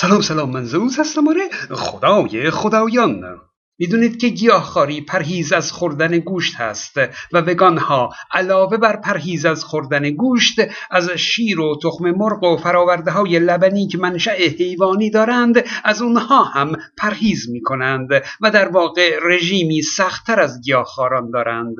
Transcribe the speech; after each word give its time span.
سلام 0.00 0.20
سلام 0.20 0.50
من 0.50 0.64
زوز 0.64 0.98
هستم 0.98 1.28
آره. 1.28 1.48
خدای 1.70 2.50
خدایان. 2.50 3.40
می‌دونید 3.78 4.20
که 4.20 4.28
گیاهخواری 4.28 5.00
پرهیز 5.00 5.52
از 5.52 5.72
خوردن 5.72 6.18
گوشت 6.18 6.56
هست 6.56 6.96
و 7.32 7.38
وگان 7.40 7.78
ها 7.78 8.10
علاوه 8.32 8.76
بر 8.76 8.96
پرهیز 8.96 9.46
از 9.46 9.64
خوردن 9.64 10.10
گوشت 10.10 10.60
از 10.90 11.10
شیر 11.10 11.60
و 11.60 11.78
تخم 11.82 12.10
مرغ 12.10 12.42
و 12.42 12.56
فراورده 12.56 13.10
های 13.10 13.38
لبنی 13.38 13.88
که 13.88 13.98
منشأ 13.98 14.36
حیوانی 14.36 15.10
دارند 15.10 15.64
از 15.84 16.02
اونها 16.02 16.44
هم 16.44 16.72
پرهیز 16.98 17.50
می 17.50 17.60
کنند 17.60 18.08
و 18.40 18.50
در 18.50 18.68
واقع 18.68 19.18
رژیمی 19.22 19.82
سختتر 19.82 20.40
از 20.40 20.60
گیاهخواران 20.60 21.30
دارند. 21.30 21.76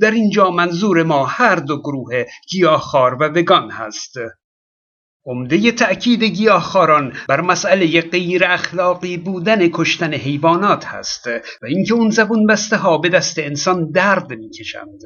در 0.00 0.10
اینجا 0.10 0.50
منظور 0.50 1.02
ما 1.02 1.24
هر 1.26 1.56
دو 1.56 1.78
گروه 1.78 2.24
گیاهخوار 2.50 3.14
و 3.14 3.24
وگان 3.24 3.70
هست. 3.70 4.16
عمده 5.26 5.72
تأکید 5.72 6.24
گیاهخواران 6.24 7.12
بر 7.28 7.40
مسئله 7.40 8.00
غیر 8.00 8.44
اخلاقی 8.44 9.16
بودن 9.16 9.68
کشتن 9.72 10.14
حیوانات 10.14 10.84
هست 10.84 11.26
و 11.62 11.66
اینکه 11.66 11.94
اون 11.94 12.10
زبون 12.10 12.46
بسته 12.46 12.76
ها 12.76 12.98
به 12.98 13.08
دست 13.08 13.38
انسان 13.38 13.90
درد 13.90 14.32
می‌کشند 14.32 15.00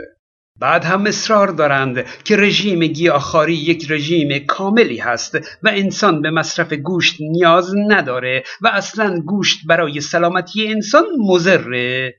بعد 0.60 0.84
هم 0.84 1.06
اصرار 1.06 1.48
دارند 1.48 2.04
که 2.24 2.36
رژیم 2.36 2.86
گیاهخواری 2.86 3.54
یک 3.54 3.90
رژیم 3.90 4.38
کاملی 4.38 4.98
هست 4.98 5.34
و 5.62 5.68
انسان 5.68 6.22
به 6.22 6.30
مصرف 6.30 6.72
گوشت 6.72 7.16
نیاز 7.20 7.74
نداره 7.88 8.42
و 8.62 8.68
اصلا 8.68 9.20
گوشت 9.20 9.66
برای 9.68 10.00
سلامتی 10.00 10.68
انسان 10.68 11.04
مزره 11.18 12.14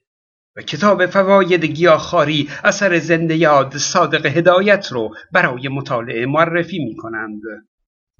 و 0.55 0.61
کتاب 0.61 1.05
فواید 1.05 1.65
گیاهخواری 1.65 2.49
اثر 2.63 2.99
زنده 2.99 3.35
یاد 3.35 3.77
صادق 3.77 4.25
هدایت 4.25 4.91
رو 4.91 5.15
برای 5.31 5.67
مطالعه 5.67 6.25
معرفی 6.25 6.79
می 6.79 6.95
کنند. 6.95 7.41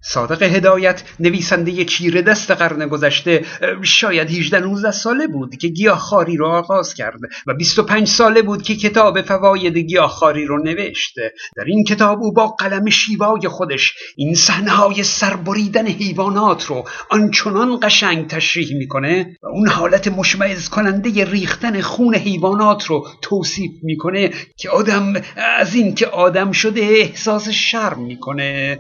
صادق 0.08 0.44
هدایت 0.44 1.04
نویسنده 1.20 1.86
چیره 1.86 2.22
دست 2.22 2.52
قرن 2.52 2.88
گذشته 2.88 3.46
شاید 3.82 4.30
18 4.30 4.60
19 4.60 4.92
ساله 4.92 5.28
بود 5.28 5.56
که 5.56 5.68
گیاهخواری 5.68 6.38
رو 6.38 6.48
آغاز 6.48 6.94
کرد 6.94 7.20
و 7.48 7.54
25 7.54 8.08
ساله 8.08 8.42
بود 8.42 8.62
که 8.62 8.76
کتاب 8.76 9.22
فواید 9.22 9.78
گیاهخواری 9.78 10.46
رو 10.46 10.64
نوشت. 10.64 11.16
در 11.58 11.64
این 11.68 11.84
کتاب 11.84 12.24
او 12.24 12.34
با 12.34 12.48
قلم 12.48 12.90
شیوای 12.90 13.48
خودش 13.48 13.94
این 14.18 14.36
صحنه‌های 14.36 15.04
سربریدن 15.04 15.88
حیوانات 15.88 16.66
رو 16.66 16.84
آنچنان 17.10 17.80
قشنگ 17.82 18.28
تشریح 18.28 18.78
می‌کنه 18.78 19.38
و 19.44 19.48
اون 19.48 19.68
حالت 19.68 20.08
مشمعز 20.08 20.70
کننده 20.70 21.26
ریختن 21.26 21.82
خون 21.82 22.16
حیوانات 22.16 22.86
رو 22.86 23.08
توصیف 23.22 23.72
می‌کنه 23.84 24.32
که 24.58 24.70
آدم 24.70 25.14
از 25.60 25.76
این 25.76 25.96
که 25.96 26.08
آدم 26.08 26.52
شده 26.52 26.82
احساس 26.82 27.50
شرم 27.50 28.02
می‌کنه. 28.02 28.80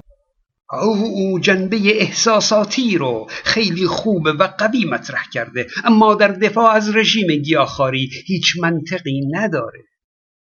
او 0.74 1.40
جنبه 1.40 1.78
احساساتی 1.78 2.98
رو 2.98 3.28
خیلی 3.30 3.88
خوب 3.88 4.26
و 4.40 4.44
قوی 4.58 4.86
مطرح 4.86 5.24
کرده. 5.34 5.68
اما 5.84 6.16
در 6.16 6.28
دفاع 6.28 6.72
از 6.72 6.96
رژیم 6.96 7.28
گیاهخواری 7.28 8.10
هیچ 8.26 8.58
منطقی 8.62 9.22
نداره. 9.32 9.84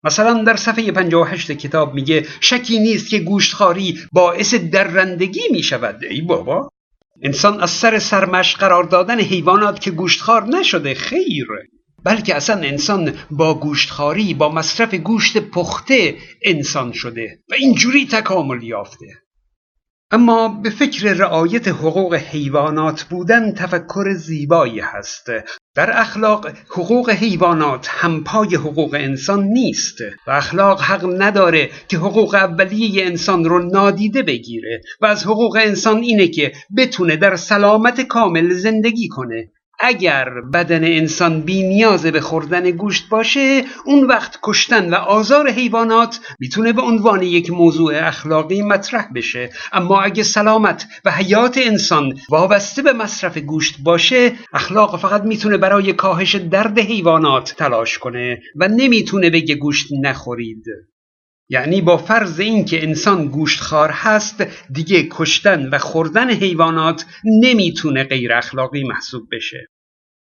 مثلا 0.03 0.43
در 0.43 0.55
صفحه 0.55 0.91
58 0.91 1.51
کتاب 1.51 1.93
میگه 1.93 2.25
شکی 2.41 2.79
نیست 2.79 3.09
که 3.09 3.19
گوشتخواری 3.19 3.99
باعث 4.11 4.53
درندگی 4.53 5.41
می‌شود. 5.51 6.03
ای 6.03 6.21
بابا! 6.21 6.69
انسان 7.23 7.61
از 7.61 7.69
سر 7.69 7.99
سرمش 7.99 8.55
قرار 8.55 8.83
دادن 8.83 9.19
حیوانات 9.19 9.79
که 9.79 9.91
گوشتخوار 9.91 10.47
نشده 10.47 10.93
خیر. 10.93 11.47
بلکه 12.03 12.35
اصلا 12.35 12.61
انسان 12.61 13.13
با 13.31 13.59
گوشتخواری 13.59 14.33
با 14.33 14.49
مصرف 14.49 14.93
گوشت 14.93 15.37
پخته 15.37 16.17
انسان 16.45 16.91
شده 16.91 17.39
و 17.49 17.53
اینجوری 17.53 18.05
تکامل 18.05 18.63
یافته. 18.63 19.07
اما 20.11 20.47
به 20.47 20.69
فکر 20.69 21.13
رعایت 21.13 21.67
حقوق 21.67 22.13
حیوانات 22.13 23.03
بودن 23.03 23.53
تفکر 23.53 24.13
زیبایی 24.13 24.79
هست. 24.79 25.27
در 25.75 25.99
اخلاق 25.99 26.47
حقوق 26.69 27.09
حیوانات 27.09 27.87
همپای 27.89 28.55
حقوق 28.55 28.93
انسان 28.99 29.43
نیست 29.43 29.97
و 30.27 30.31
اخلاق 30.31 30.81
حق 30.81 31.21
نداره 31.21 31.69
که 31.87 31.97
حقوق 31.97 32.35
اولیه 32.35 33.05
انسان 33.05 33.45
رو 33.45 33.59
نادیده 33.59 34.23
بگیره 34.23 34.81
و 35.01 35.05
از 35.05 35.25
حقوق 35.25 35.57
انسان 35.61 35.97
اینه 35.97 36.27
که 36.27 36.51
بتونه 36.77 37.15
در 37.15 37.35
سلامت 37.35 38.01
کامل 38.01 38.53
زندگی 38.53 39.07
کنه. 39.07 39.51
اگر 39.79 40.29
بدن 40.53 40.83
انسان 40.83 41.41
بی 41.41 41.63
نیاز 41.63 42.05
به 42.05 42.21
خوردن 42.21 42.71
گوشت 42.71 43.09
باشه 43.09 43.63
اون 43.85 44.03
وقت 44.03 44.39
کشتن 44.43 44.93
و 44.93 44.95
آزار 44.95 45.49
حیوانات 45.49 46.19
می‌تونه 46.39 46.73
به 46.73 46.81
عنوان 46.81 47.23
یک 47.23 47.51
موضوع 47.51 47.93
اخلاقی 47.95 48.61
مطرح 48.61 49.07
بشه. 49.15 49.49
اما 49.73 50.01
اگه 50.01 50.23
سلامت 50.23 50.85
و 51.05 51.11
حیات 51.11 51.57
انسان 51.57 52.19
وابسته 52.29 52.81
به 52.81 52.93
مصرف 52.93 53.37
گوشت 53.37 53.75
باشه 53.83 54.31
اخلاق 54.53 54.99
فقط 54.99 55.23
می‌تونه 55.23 55.57
برای 55.57 55.93
کاهش 55.93 56.35
درد 56.35 56.79
حیوانات 56.79 57.55
تلاش 57.57 57.97
کنه 57.97 58.41
و 58.55 58.67
نمی‌تونه 58.67 59.29
بگه 59.29 59.55
گوشت 59.55 59.87
نخورید. 60.01 60.63
یعنی 61.49 61.81
با 61.81 61.97
فرض 61.97 62.39
اینکه 62.39 62.83
انسان 62.83 63.27
گوشتخوار 63.27 63.89
هست 63.93 64.43
دیگه 64.71 65.07
کشتن 65.11 65.69
و 65.69 65.77
خوردن 65.77 66.29
حیوانات 66.29 67.05
نمی‌تونه 67.25 68.03
غیر 68.03 68.33
اخلاقی 68.33 68.83
محسوب 68.83 69.27
بشه. 69.31 69.67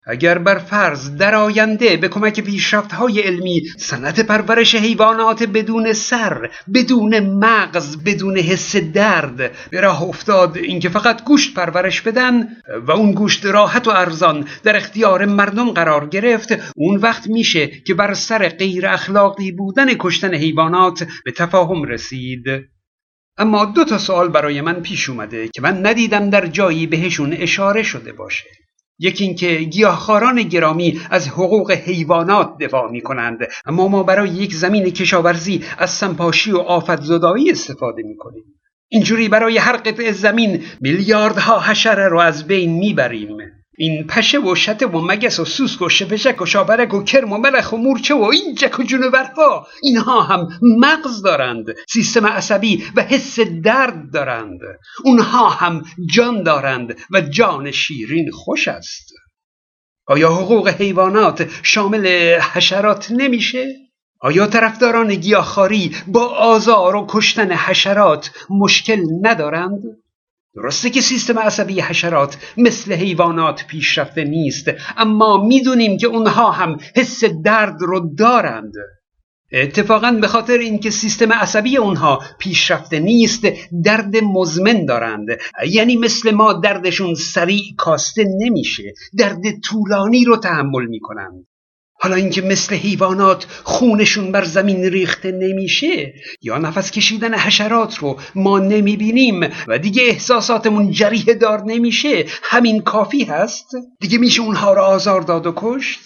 اگر 0.06 0.38
بر 0.38 0.58
فرض 0.58 1.16
در 1.16 1.34
آینده 1.34 1.96
به 1.96 2.08
کمک 2.08 2.40
پیشرفت 2.40 2.92
های 2.92 3.20
علمی 3.20 3.62
سنت 3.78 4.20
پرورش 4.20 4.74
حیوانات 4.74 5.42
بدون 5.42 5.92
سر 5.92 6.50
بدون 6.74 7.20
مغز 7.20 8.04
بدون 8.04 8.36
حس 8.36 8.76
درد 8.76 9.36
به 9.70 9.80
راه 9.80 10.02
افتاد 10.02 10.56
اینکه 10.56 10.88
فقط 10.88 11.24
گوشت 11.24 11.54
پرورش 11.54 12.00
بدن 12.00 12.48
و 12.86 12.90
اون 12.90 13.12
گوشت 13.12 13.46
راحت 13.46 13.88
و 13.88 13.90
ارزان 13.90 14.44
در 14.62 14.76
اختیار 14.76 15.24
مردم 15.24 15.70
قرار 15.70 16.06
گرفت 16.06 16.58
اون 16.76 16.96
وقت 16.96 17.26
میشه 17.26 17.66
که 17.66 17.94
بر 17.94 18.14
سر 18.14 18.48
غیر 18.48 18.86
اخلاقی 18.86 19.52
بودن 19.52 19.86
کشتن 19.98 20.34
حیوانات 20.34 21.06
به 21.24 21.32
تفاهم 21.32 21.84
رسید. 21.84 22.44
اما 23.38 23.64
دو 23.64 23.84
تا 23.84 23.98
سوال 23.98 24.28
برای 24.28 24.60
من 24.60 24.82
پیش 24.82 25.08
اومده 25.08 25.48
که 25.48 25.62
من 25.62 25.86
ندیدم 25.86 26.30
در 26.30 26.46
جایی 26.46 26.86
بهشون 26.86 27.32
اشاره 27.32 27.82
شده 27.82 28.12
باشه. 28.12 28.48
یکی 29.00 29.24
اینکه 29.24 29.54
گیاهخواران 29.54 30.42
گرامی 30.42 31.00
از 31.10 31.28
حقوق 31.28 31.70
حیوانات 31.70 32.58
دفاع 32.58 32.90
می 32.90 33.00
کنند 33.00 33.38
اما 33.66 33.88
ما 33.88 34.02
برای 34.02 34.28
یک 34.28 34.54
زمین 34.54 34.90
کشاورزی 34.90 35.64
از 35.78 35.90
سنپاشی 35.90 36.52
و 36.52 36.58
آفت 36.58 37.02
زدایی 37.02 37.50
استفاده 37.50 38.02
می 38.02 38.16
کنیم 38.16 38.44
اینجوری 38.88 39.28
برای 39.28 39.58
هر 39.58 39.76
قطعه 39.76 40.12
زمین 40.12 40.62
میلیاردها 40.80 41.60
حشره 41.60 42.08
رو 42.08 42.18
از 42.18 42.46
بین 42.46 42.72
می‌بریم. 42.72 43.36
این 43.78 44.06
پشه 44.06 44.38
و 44.38 44.54
شته 44.54 44.86
و 44.86 45.00
مگس 45.00 45.40
و 45.40 45.44
سوسک 45.44 45.82
و 45.82 45.88
شپشک 45.88 46.42
و 46.42 46.46
شابرک 46.46 46.94
و 46.94 47.02
کرم 47.02 47.32
و 47.32 47.38
ملخ 47.38 47.72
و 47.72 47.76
مورچه 47.76 48.14
و 48.14 48.22
این 48.22 48.54
جک 48.54 48.80
و 48.80 48.82
جونورها 48.82 49.66
اینها 49.82 50.22
هم 50.22 50.48
مغز 50.62 51.22
دارند 51.22 51.66
سیستم 51.88 52.26
عصبی 52.26 52.84
و 52.96 53.02
حس 53.02 53.40
درد 53.40 54.12
دارند 54.12 54.60
اونها 55.04 55.48
هم 55.48 55.82
جان 56.14 56.42
دارند 56.42 56.98
و 57.10 57.20
جان 57.20 57.70
شیرین 57.70 58.30
خوش 58.30 58.68
است 58.68 59.12
آیا 60.06 60.28
حقوق 60.28 60.68
حیوانات 60.68 61.50
شامل 61.62 62.06
حشرات 62.40 63.10
نمیشه؟ 63.10 63.74
آیا 64.20 64.46
طرفداران 64.46 65.14
گیاهخواری 65.14 65.96
با 66.06 66.26
آزار 66.28 66.96
و 66.96 67.06
کشتن 67.08 67.52
حشرات 67.52 68.30
مشکل 68.50 69.02
ندارند؟ 69.22 69.82
درسته 70.54 70.90
که 70.90 71.00
سیستم 71.00 71.38
عصبی 71.38 71.80
حشرات 71.80 72.38
مثل 72.56 72.92
حیوانات 72.92 73.66
پیشرفته 73.66 74.24
نیست 74.24 74.70
اما 74.96 75.44
می‌دونیم 75.46 75.96
که 75.96 76.06
اونها 76.06 76.50
هم 76.50 76.76
حس 76.96 77.24
درد 77.24 77.76
رو 77.80 78.14
دارند. 78.18 78.72
اتفاقا 79.52 80.18
به 80.20 80.26
خاطر 80.26 80.58
اینکه 80.58 80.90
سیستم 80.90 81.32
عصبی 81.32 81.76
اونها 81.76 82.22
پیشرفته 82.38 82.98
نیست 82.98 83.46
درد 83.84 84.16
مزمن 84.16 84.84
دارند. 84.84 85.26
یعنی 85.68 85.96
مثل 85.96 86.30
ما 86.30 86.52
دردشون 86.52 87.14
سریع 87.14 87.62
کاسته 87.78 88.24
نمیشه. 88.38 88.92
درد 89.18 89.60
طولانی 89.64 90.24
رو 90.24 90.36
تحمل 90.36 90.86
می‌کنند. 90.86 91.46
حالا 92.00 92.16
اینکه 92.16 92.42
مثل 92.42 92.74
حیوانات 92.74 93.46
خونشون 93.64 94.32
بر 94.32 94.44
زمین 94.44 94.84
ریخته 94.84 95.32
نمیشه 95.32 96.14
یا 96.42 96.58
نفس 96.58 96.90
کشیدن 96.90 97.34
حشرات 97.34 97.98
رو 97.98 98.20
ما 98.34 98.58
نمی‌بینیم 98.58 99.40
و 99.68 99.78
دیگه 99.78 100.02
احساساتمون 100.02 100.90
جریه 100.90 101.34
دار 101.34 101.62
نمیشه 101.66 102.24
همین 102.42 102.82
کافی 102.82 103.24
هست؟ 103.24 103.66
دیگه 104.00 104.18
میشه 104.18 104.42
اونها 104.42 104.72
رو 104.72 104.82
آزار 104.82 105.20
داد 105.20 105.46
و 105.46 105.52
کشت؟ 105.56 106.00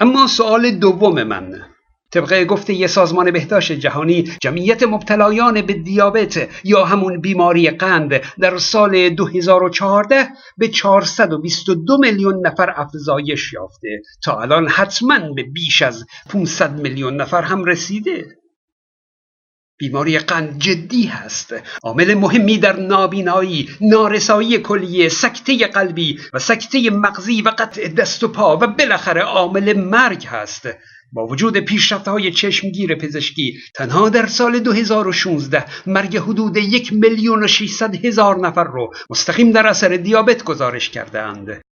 اما 0.00 0.26
سوال 0.26 0.70
دوم 0.70 1.22
من. 1.22 1.77
طبق 2.12 2.44
گفته 2.44 2.74
یه 2.74 2.86
سازمان 2.86 3.30
بهداشت 3.30 3.72
جهانی 3.72 4.22
جمعیت 4.40 4.82
مبتلایان 4.82 5.62
به 5.62 5.72
دیابت 5.72 6.48
یا 6.64 6.84
همون 6.84 7.20
بیماری 7.20 7.70
قند 7.70 8.20
در 8.40 8.58
سال 8.58 9.08
2014 9.08 10.28
به 10.58 10.68
422 10.68 11.98
میلیون 11.98 12.46
نفر 12.46 12.74
افزایش 12.76 13.52
یافته. 13.52 14.02
تا 14.24 14.40
الان 14.40 14.68
حتما 14.68 15.32
به 15.32 15.42
بیش 15.42 15.82
از 15.82 16.04
500 16.30 16.80
میلیون 16.80 17.20
نفر 17.20 17.42
هم 17.42 17.64
رسیده. 17.64 18.38
بیماری 19.78 20.18
قند 20.18 20.58
جدی 20.58 21.06
هست. 21.06 21.54
عامل 21.82 22.14
مهمی 22.14 22.58
در 22.58 22.76
نابینایی 22.76 23.68
نارسایی 23.80 24.58
کلیه 24.58 25.08
سکته 25.08 25.66
قلبی 25.66 26.20
و 26.32 26.38
سکته 26.38 26.90
مغزی 26.90 27.42
و 27.42 27.48
قطع 27.48 27.88
دست 27.88 28.24
و 28.24 28.28
پا 28.28 28.56
و 28.56 28.66
بالاخره 28.66 29.20
عامل 29.20 29.72
مرگ 29.72 30.26
هست. 30.26 30.68
با 31.12 31.26
وجود 31.26 31.58
پیشرفت 31.58 32.08
های 32.08 32.30
چشمگیر 32.30 32.94
پزشکی 32.94 33.58
تنها 33.74 34.08
در 34.08 34.26
سال 34.26 34.58
2016 34.58 35.64
مرگ 35.86 36.16
حدود 36.16 36.56
یک 36.56 36.92
میلیون 36.92 37.44
و 37.44 37.46
600 37.46 38.04
هزار 38.04 38.46
نفر 38.46 38.64
رو 38.64 38.90
مستقیم 39.10 39.52
در 39.52 39.66
اثر 39.66 39.88
دیابت 39.88 40.44
گزارش 40.44 40.90
کردهاند. 40.90 41.62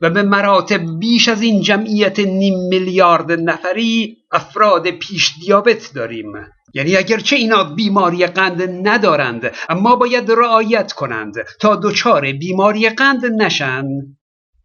و 0.00 0.10
به 0.10 0.22
مراتب 0.22 0.80
بیش 0.98 1.28
از 1.28 1.42
این 1.42 1.62
جمعیت 1.62 2.18
نیم 2.18 2.68
میلیارد 2.68 3.32
نفری 3.32 4.16
افراد 4.32 4.90
پیش 4.90 5.32
دیابت 5.40 5.90
داریم. 5.94 6.32
یعنی 6.74 6.96
اگرچه 6.96 7.36
اینا 7.36 7.64
بیماری 7.64 8.26
قند 8.26 8.88
ندارند 8.88 9.52
اما 9.68 9.96
باید 9.96 10.30
رعایت 10.30 10.92
کنند 10.92 11.34
تا 11.60 11.80
دچار 11.82 12.32
بیماری 12.32 12.88
قند 12.88 13.26
نشن. 13.26 13.84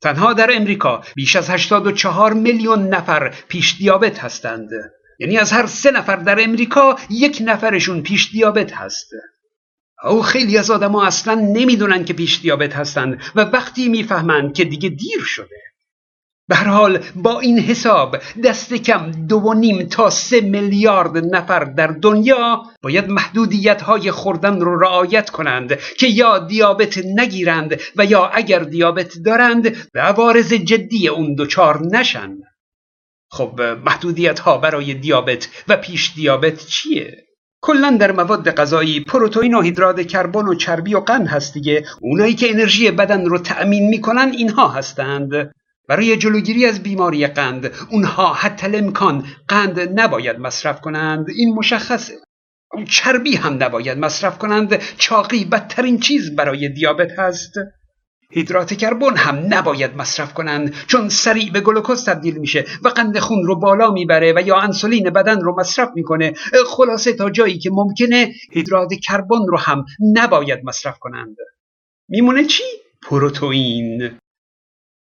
تنها 0.02 0.34
در 0.34 0.50
امریکا 0.54 1.04
بیش 1.16 1.36
از 1.36 1.50
84 1.50 2.34
میلیون 2.34 2.88
نفر 2.88 3.34
پیش 3.48 3.78
دیابت 3.78 4.20
هستند. 4.20 4.70
یعنی 5.20 5.38
از 5.38 5.52
هر 5.52 5.66
سه 5.66 5.92
نفر 5.92 6.16
در 6.16 6.44
امریکا 6.44 6.96
یک 7.10 7.42
نفرشون 7.46 8.02
پیش 8.02 8.32
دیابت 8.32 8.74
هست. 8.74 9.12
او 10.04 10.22
خیلی 10.22 10.58
از 10.58 10.72
آدما 10.72 11.06
اصلا 11.06 11.34
نمی‌دونن 11.36 12.06
که 12.06 12.14
پیش 12.14 12.40
دیابت 12.42 12.76
هستند 12.76 13.22
و 13.36 13.42
وقتی 13.42 13.90
می‌فهمند 13.90 14.54
که 14.54 14.66
دیگه 14.66 14.90
دیر 14.90 15.22
شده. 15.24 15.69
به 16.50 16.56
هر 16.56 16.68
حال 16.68 17.00
با 17.16 17.40
این 17.40 17.60
حساب 17.60 18.18
دست 18.44 18.74
کم 18.74 19.12
دو 19.12 19.36
و 19.36 19.54
نیم 19.54 19.84
تا 19.84 20.10
سه 20.10 20.42
میلیارد 20.42 21.18
نفر 21.36 21.64
در 21.64 21.88
دنیا 21.88 22.64
باید 22.82 23.10
محدودیت 23.10 23.82
های 23.82 24.12
خوردن 24.12 24.60
رو 24.60 24.80
رعایت 24.80 25.30
کنند 25.30 25.80
که 25.80 26.08
یا 26.08 26.40
دیابت 26.40 26.98
نگیرند 26.98 27.80
و 27.96 28.06
یا 28.06 28.26
اگر 28.26 28.60
دیابت 28.60 29.18
دارند 29.26 29.92
به 29.94 30.02
عوارض 30.02 30.54
جدی 30.54 31.08
اون 31.08 31.36
دچار 31.36 31.86
نشن. 31.92 32.38
خب 33.32 33.62
محدودیت 33.62 34.40
ها 34.40 34.58
برای 34.58 34.94
دیابت 34.94 35.50
و 35.68 35.78
پیش 35.78 36.14
دیابت 36.16 36.66
چیه؟ 36.66 37.26
کلا 37.62 37.98
در 38.00 38.12
مواد 38.12 38.52
غذایی 38.52 39.00
پروتئین 39.00 39.54
و 39.54 39.62
هیدرات 39.62 40.02
کربن 40.02 40.46
و 40.46 40.56
چربی 40.56 40.96
و 40.96 41.00
قند 41.00 41.28
هست 41.28 41.54
دیگه. 41.54 41.86
اونایی 42.02 42.34
که 42.34 42.50
انرژی 42.50 42.92
بدن 42.92 43.26
رو 43.26 43.38
تأمین 43.38 43.88
می‌کنن 43.90 44.32
اینها 44.38 44.68
هستند. 44.68 45.52
برای 45.90 46.18
جلوگیری 46.18 46.66
از 46.66 46.84
بیماری 46.84 47.28
قند. 47.28 47.72
اونها 47.92 48.34
حتی 48.34 48.68
الامکان 48.68 49.26
قند 49.48 50.00
نباید 50.00 50.40
مصرف 50.40 50.82
کنند. 50.82 51.26
این 51.36 51.54
مشخصه. 51.56 52.14
چربی 52.90 53.36
هم 53.36 53.64
نباید 53.64 53.98
مصرف 53.98 54.38
کنند. 54.38 54.82
چاقی 54.98 55.46
بدترین 55.46 56.00
چیز 56.00 56.36
برای 56.36 56.70
دیابت 56.70 57.20
هست. 57.20 57.54
هیدرات 58.32 58.74
کربن 58.74 59.18
هم 59.18 59.46
نباید 59.50 59.96
مصرف 59.96 60.34
کنند. 60.34 60.76
چون 60.88 61.10
سریع 61.10 61.52
به 61.52 61.62
گلوکوز 61.62 62.06
تبدیل 62.06 62.38
میشه 62.38 62.66
و 62.84 62.90
قند 62.90 63.20
خون 63.20 63.44
رو 63.46 63.60
بالا 63.60 63.92
می‌بره 63.92 64.34
و 64.36 64.42
یا 64.48 64.60
انسولین 64.60 65.10
بدن 65.10 65.42
رو 65.42 65.60
مصرف 65.60 65.90
می‌کنه. 65.96 66.34
خلاصه 66.68 67.14
تا 67.14 67.30
جایی 67.30 67.60
که 67.60 67.70
ممکنه 67.74 68.34
هیدرات 68.52 68.94
کربن 68.94 69.48
رو 69.48 69.58
هم 69.58 69.86
نباید 70.14 70.60
مصرف 70.64 71.00
کنند. 71.00 71.36
میمونه 72.10 72.46
چی؟ 72.46 72.64
پروتئین. 73.02 74.20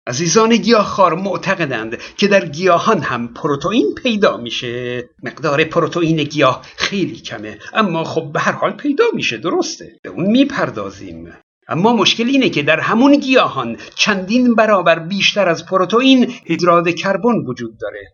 عزیزان 0.09 0.57
گیاهخوار 0.57 1.15
معتقدند 1.15 1.99
که 2.17 2.29
در 2.29 2.47
گیاهان 2.47 3.01
هم 3.01 3.29
پروتئین 3.35 3.95
پیدا 4.03 4.37
میشه. 4.37 5.05
مقدار 5.23 5.65
پروتئین 5.65 6.17
گیاه 6.17 6.63
خیلی 6.77 7.17
کمه 7.21 7.59
اما 7.75 8.05
خب 8.05 8.31
به 8.33 8.41
هر 8.41 8.53
حال 8.53 8.73
پیدا 8.73 9.05
میشه 9.15 9.37
درسته. 9.37 9.93
به 10.03 10.11
اون 10.11 10.27
می‌پردازیم. 10.27 11.33
اما 11.69 11.93
مشکل 11.93 12.27
اینه 12.27 12.51
که 12.51 12.63
در 12.63 12.81
همون 12.81 13.17
گیاهان 13.17 13.77
چندین 13.95 14.55
برابر 14.55 14.99
بیشتر 14.99 15.49
از 15.49 15.67
پروتئین 15.67 16.33
هیدرات 16.45 16.89
کربن 16.89 17.45
وجود 17.47 17.79
داره. 17.81 18.13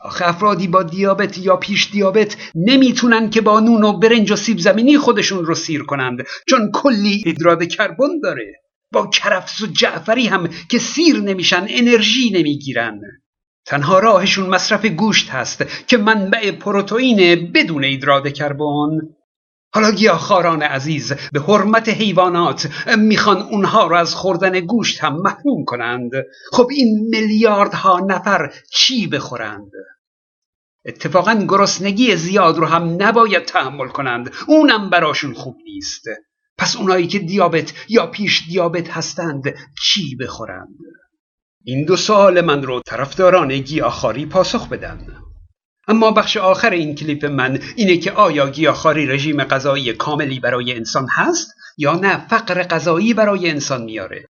آخه 0.00 0.28
افرادی 0.28 0.68
با 0.68 0.82
دیابت 0.82 1.38
یا 1.38 1.56
پیش 1.56 1.90
دیابت 1.90 2.36
نمی‌تونن 2.54 3.30
که 3.30 3.40
با 3.40 3.60
نون 3.60 3.84
و 3.84 3.98
برنج 3.98 4.32
و 4.32 4.36
سیب 4.36 4.58
زمینی 4.58 4.98
خودشون 4.98 5.44
رو 5.44 5.54
سیر 5.54 5.82
کنند 5.82 6.18
چون 6.48 6.70
کلی 6.74 7.22
هیدرات 7.26 7.64
کربن 7.64 8.20
داره. 8.22 8.61
با 8.92 9.06
کرفس 9.06 9.60
و 9.60 9.66
جعفری 9.66 10.26
هم 10.26 10.48
که 10.68 10.78
سیر 10.78 11.16
نمیشن 11.16 11.66
انرژی 11.68 12.30
نمی‌گیرن. 12.30 13.00
تنها 13.66 13.98
راهشون 13.98 14.50
مصرف 14.50 14.84
گوشت 14.84 15.30
هست 15.30 15.86
که 15.88 15.96
منبع 15.96 16.50
پروتئین 16.50 17.52
بدون 17.52 17.84
ایدراد 17.84 18.32
کربن. 18.32 18.98
حالا 19.74 19.90
گیاهخواران 19.90 20.62
عزیز 20.62 21.12
به 21.32 21.40
حرمت 21.40 21.88
حیوانات 21.88 22.86
می‌خوان 22.98 23.42
اونها 23.42 23.86
رو 23.86 23.96
از 23.96 24.14
خوردن 24.14 24.60
گوشت 24.60 25.04
هم 25.04 25.16
محروم 25.22 25.64
کنند. 25.64 26.10
خب 26.52 26.68
این 26.70 27.08
میلیاردها 27.10 28.00
نفر 28.00 28.54
چی 28.72 29.06
بخورند؟ 29.06 29.70
اتفاقا 30.84 31.34
گرسنگی 31.48 32.16
زیاد 32.16 32.58
رو 32.58 32.66
هم 32.66 32.96
نباید 33.02 33.44
تحمل 33.44 33.88
کنند. 33.88 34.32
اونم 34.46 34.90
براشون 34.90 35.34
خوب 35.34 35.56
نیست. 35.64 36.04
پس 36.62 36.76
اونایی 36.76 37.06
که 37.06 37.18
دیابت 37.18 37.72
یا 37.88 38.06
پیش 38.06 38.42
دیابت 38.48 38.90
هستند 38.90 39.42
چی 39.82 40.16
بخورند؟ 40.16 40.76
این 41.64 41.84
دو 41.84 41.96
سوال 41.96 42.40
من 42.40 42.62
رو 42.62 42.80
طرفداران 42.86 43.58
گیاهخواری 43.58 44.26
پاسخ 44.26 44.68
بدن. 44.68 45.06
اما 45.88 46.10
بخش 46.10 46.36
آخر 46.36 46.70
این 46.70 46.94
کلیپ 46.94 47.24
من 47.24 47.60
اینه 47.76 47.96
که 47.96 48.12
آیا 48.12 48.50
گیاهخواری 48.50 49.06
رژیم 49.06 49.44
غذایی 49.44 49.92
کاملی 49.92 50.40
برای 50.40 50.72
انسان 50.74 51.06
هست 51.10 51.54
یا 51.78 51.94
نه؟ 51.94 52.28
فقر 52.28 52.62
غذایی 52.62 53.14
برای 53.14 53.50
انسان 53.50 53.82
میاره. 53.82 54.24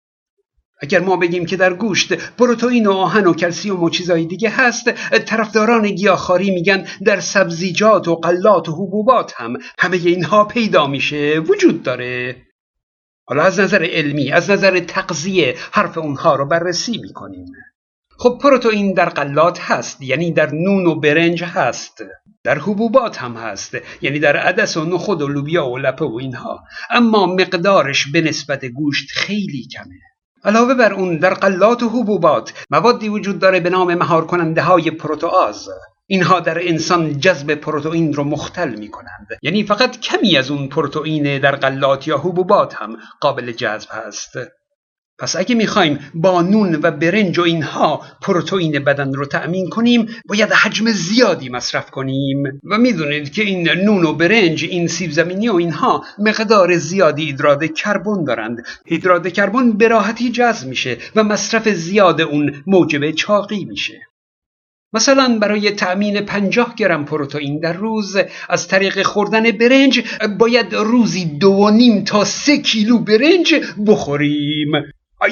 اگر 0.80 1.00
ما 1.00 1.16
بگیم 1.16 1.46
که 1.46 1.56
در 1.56 1.74
گوشت 1.74 2.12
پروتئین 2.12 2.86
و 2.86 2.92
آهن 2.92 3.26
و 3.26 3.34
کلسیوم 3.34 3.82
و 3.82 3.90
چیزای 3.90 4.24
دیگه 4.24 4.50
هست 4.50 4.90
طرفداران 5.18 5.90
گیاهخواری 5.90 6.50
میگن 6.50 6.86
در 7.04 7.20
سبزیجات 7.20 8.08
و 8.08 8.16
قلات 8.16 8.68
و 8.68 8.72
حبوبات 8.72 9.32
هم 9.36 9.56
همه 9.78 9.96
اینها 9.96 10.44
پیدا 10.44 10.86
میشه 10.86 11.38
وجود 11.38 11.82
داره. 11.82 12.36
حالا 13.28 13.42
از 13.42 13.60
نظر 13.60 13.84
علمی 13.90 14.32
از 14.32 14.50
نظر 14.50 14.80
تغذیه 14.80 15.54
حرف 15.72 15.98
اونها 15.98 16.36
رو 16.36 16.46
بررسی 16.46 16.98
می‌کنیم. 16.98 17.46
خب 18.18 18.38
پروتئین 18.42 18.94
در 18.94 19.08
قلات 19.08 19.60
هست 19.60 20.02
یعنی 20.02 20.32
در 20.32 20.50
نون 20.54 20.86
و 20.86 20.94
برنج 20.94 21.44
هست 21.44 22.02
در 22.44 22.58
حبوبات 22.58 23.16
هم 23.16 23.36
هست 23.36 23.76
یعنی 24.02 24.18
در 24.18 24.36
عدس 24.36 24.76
و 24.76 24.84
نخود 24.84 25.22
و 25.22 25.28
لوبیا 25.28 25.68
و 25.68 25.78
لپه 25.78 26.04
و 26.04 26.16
اینها. 26.20 26.64
اما 26.90 27.26
مقدارش 27.26 28.06
به 28.06 28.20
نسبت 28.20 28.64
گوشت 28.64 29.08
خیلی 29.10 29.68
کمه. 29.72 30.00
علاوه 30.44 30.74
بر 30.74 30.92
اون 30.92 31.16
در 31.16 31.34
قلات 31.34 31.82
و 31.82 31.88
حبوبات 31.88 32.66
موادی 32.70 33.08
وجود 33.08 33.38
داره 33.38 33.60
به 33.60 33.70
نام 33.70 33.94
مهار 33.94 34.26
کننده 34.26 34.62
های 34.62 34.90
پروتئاز. 34.90 35.68
اینها 36.06 36.40
در 36.40 36.68
انسان 36.68 37.20
جذب 37.20 37.54
پروتئین 37.54 38.14
رو 38.14 38.24
مختل 38.24 38.68
می 38.68 38.88
کنند 38.88 39.26
یعنی 39.42 39.64
فقط 39.64 40.00
کمی 40.00 40.36
از 40.36 40.50
اون 40.50 40.68
پروتئین 40.68 41.38
در 41.38 41.56
قلات 41.56 42.08
یا 42.08 42.18
حبوبات 42.18 42.74
هم 42.74 42.96
قابل 43.20 43.52
جذب 43.52 43.88
هست. 43.92 44.32
پس 45.18 45.36
اگه 45.36 45.54
می‌خوایم 45.54 45.98
با 46.14 46.42
نون 46.42 46.74
و 46.74 46.90
برنج 46.90 47.38
و 47.38 47.42
اینها 47.42 48.02
پروتئین 48.22 48.84
بدن 48.84 49.14
رو 49.14 49.26
تأمین 49.26 49.68
کنیم 49.68 50.06
باید 50.28 50.52
حجم 50.52 50.90
زیادی 50.90 51.48
مصرف 51.48 51.90
کنیم. 51.90 52.42
و 52.64 52.78
می‌دونید 52.78 53.32
که 53.32 53.42
این 53.42 53.68
نون 53.68 54.04
و 54.04 54.12
برنج 54.12 54.64
این 54.64 54.86
سیب 54.86 55.10
زمینی 55.10 55.48
و 55.48 55.54
اینها 55.54 56.04
مقدار 56.18 56.76
زیادی 56.76 57.24
هیدرات 57.24 57.74
کربن 57.74 58.24
دارند. 58.24 58.66
هیدرات 58.86 59.28
کربن 59.28 59.72
به 59.72 59.88
راحتی 59.88 60.30
جذب 60.30 60.68
میشه 60.68 60.96
و 61.16 61.24
مصرف 61.24 61.68
زیاد 61.68 62.20
اون 62.20 62.62
موجب 62.66 63.10
چاقی 63.10 63.64
میشه. 63.64 64.00
مثلا 64.92 65.38
برای 65.38 65.70
تأمین 65.70 66.20
50 66.20 66.74
گرم 66.74 67.04
پروتئین 67.04 67.60
در 67.60 67.72
روز 67.72 68.16
از 68.48 68.68
طریق 68.68 69.02
خوردن 69.02 69.50
برنج 69.50 70.02
باید 70.38 70.74
روزی 70.74 71.24
دو 71.24 71.70
نیم 71.70 72.04
تا 72.04 72.24
سه 72.24 72.58
کیلو 72.58 72.98
برنج 72.98 73.54
بخوریم. 73.86 74.72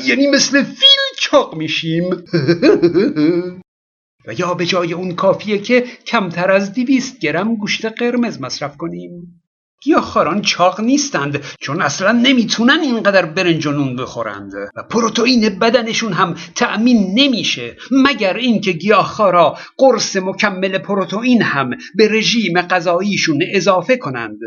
یعنی 0.05 0.27
مثل 0.27 0.63
فیل 0.63 1.19
چاق 1.19 1.55
میشیم. 1.55 2.05
و 4.27 4.33
یا 4.39 4.55
به 4.55 4.67
جای 4.67 4.93
اون 4.93 5.15
کافیه 5.15 5.59
که 5.59 5.85
کمتر 6.07 6.51
از 6.51 6.73
دیویست 6.73 7.19
گرم 7.19 7.57
گوشت 7.57 7.85
قرمز 7.85 8.41
مصرف 8.41 8.77
کنیم. 8.77 9.43
گیاهخواران 9.83 10.43
چاق 10.43 10.81
نیستند 10.81 11.45
چون 11.61 11.83
اصلا 11.83 12.13
نمی‌تونن 12.13 12.81
اینقدر 12.81 13.27
برنج 13.27 13.67
و 13.67 13.73
نون 13.73 13.97
بخورند. 13.97 14.53
و 14.77 14.83
پروتئین 14.83 15.59
بدنشون 15.59 16.13
هم 16.13 16.35
تأمین 16.55 17.15
نمیشه 17.15 17.77
مگر 17.91 18.35
اینکه 18.35 18.73
گیاهخوارا 18.73 19.59
قرص 19.79 20.17
مکمل 20.17 20.79
پروتئین 20.79 21.43
هم 21.43 21.71
به 21.97 22.09
رژیم 22.09 22.63
غذاییشون 22.63 23.43
اضافه 23.55 23.97
کنند. 23.97 24.39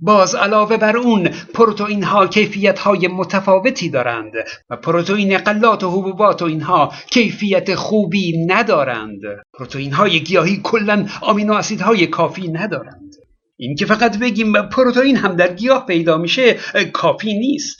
باز 0.00 0.34
علاوه 0.34 0.76
بر 0.76 0.96
اون 0.96 1.28
پروتئین 1.54 2.02
ها 2.02 2.26
کیفیت 2.26 2.78
های 2.78 3.08
متفاوتی 3.08 3.90
دارند 3.90 4.32
و 4.70 4.76
پروتئین 4.76 5.38
قلات 5.38 5.84
و 5.84 5.90
حبوبات 5.90 6.42
و 6.42 6.44
اینها 6.44 6.92
کیفیت 7.10 7.74
خوبی 7.74 8.46
ندارند. 8.46 9.20
پروتئین 9.58 9.92
های 9.92 10.20
گیاهی 10.20 10.60
کلا 10.62 11.06
آمینو 11.20 11.52
اسیدهای 11.52 12.06
کافی 12.06 12.48
ندارند. 12.48 13.14
این 13.56 13.76
که 13.76 13.86
فقط 13.86 14.18
بگیم 14.18 14.62
پروتئین 14.62 15.16
هم 15.16 15.36
در 15.36 15.54
گیاه 15.54 15.86
پیدا 15.86 16.18
میشه 16.18 16.58
کافی 16.92 17.34
نیست. 17.38 17.78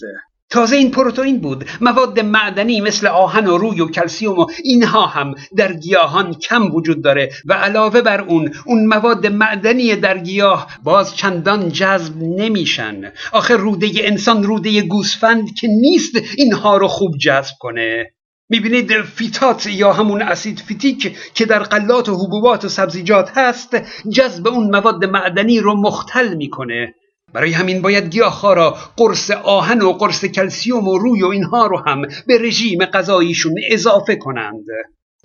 تازه 0.54 0.76
این 0.76 0.90
پروتئین 0.90 1.40
بود. 1.40 1.64
مواد 1.80 2.20
معدنی 2.20 2.80
مثل 2.80 3.06
آهن 3.06 3.46
و 3.46 3.58
روی 3.58 3.80
و 3.80 3.88
کلسیوم 3.88 4.38
و 4.38 4.46
اینها 4.64 5.06
هم 5.06 5.34
در 5.56 5.72
گیاهان 5.72 6.34
کم 6.34 6.74
وجود 6.74 7.02
داره 7.02 7.30
و 7.44 7.52
علاوه 7.52 8.00
بر 8.00 8.20
اون 8.20 8.52
اون 8.66 8.86
مواد 8.86 9.26
معدنی 9.26 9.96
در 9.96 10.18
گیاه 10.18 10.66
باز 10.82 11.16
چندان 11.16 11.68
جذب 11.68 12.12
نمیشن. 12.22 13.12
آخه 13.32 13.56
روده 13.56 13.90
انسان 13.94 14.42
روده 14.42 14.82
گوسفند 14.82 15.54
که 15.54 15.68
نیست 15.68 16.12
اینها 16.36 16.76
رو 16.76 16.88
خوب 16.88 17.16
جذب 17.16 17.54
کنه. 17.60 18.10
می‌بینید 18.48 19.02
فیتات 19.02 19.66
یا 19.66 19.92
همون 19.92 20.22
اسید 20.22 20.58
فیتیک 20.58 21.16
که 21.34 21.46
در 21.46 21.62
غلات 21.62 22.08
و 22.08 22.14
حبوبات 22.14 22.64
و 22.64 22.68
سبزیجات 22.68 23.30
هست 23.34 23.76
جذب 24.10 24.48
اون 24.48 24.70
مواد 24.70 25.04
معدنی 25.04 25.60
رو 25.60 25.80
مختل 25.80 26.34
می‌کنه. 26.34 26.94
برای 27.34 27.52
همین 27.52 27.82
باید 27.82 28.10
گیاه‌خوارا 28.10 28.76
قرص 28.96 29.30
آهن 29.30 29.82
و 29.82 29.92
قرص 29.92 30.24
کلسیوم 30.24 30.88
و 30.88 30.98
روی 30.98 31.22
و 31.22 31.26
اینها 31.26 31.66
رو 31.66 31.78
هم 31.86 32.02
به 32.26 32.38
رژیم 32.38 32.84
غذاییشون 32.84 33.54
اضافه 33.70 34.16
کنند. 34.16 34.64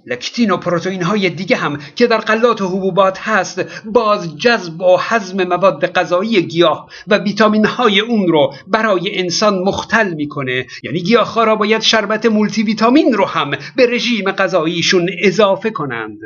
لکتین 0.06 0.52
و 0.52 0.58
پروتئین 0.58 1.02
های 1.02 1.30
دیگه 1.30 1.56
هم 1.56 1.80
که 1.96 2.08
در 2.08 2.18
غلات 2.18 2.62
و 2.62 2.68
حبوبات 2.68 3.20
هست 3.20 3.66
باز 3.86 4.38
جذب 4.38 4.82
و 4.82 4.98
هضم 5.10 5.44
مواد 5.44 5.86
غذایی 5.92 6.42
گیاه 6.42 6.90
و 7.08 7.18
ویتامین 7.18 7.66
های 7.66 8.00
اون 8.00 8.28
رو 8.28 8.54
برای 8.68 9.20
انسان 9.20 9.60
مختل 9.60 10.14
می‌کنه. 10.14 10.66
یعنی 10.84 11.02
گیاه‌خوارا 11.02 11.56
باید 11.56 11.82
شربت 11.82 12.26
مولتی 12.26 12.64
ویتامین 12.64 13.14
رو 13.14 13.26
هم 13.26 13.52
به 13.76 13.86
رژیم 13.86 14.32
غذاییشون 14.32 15.10
اضافه 15.24 15.70
کنند. 15.70 16.20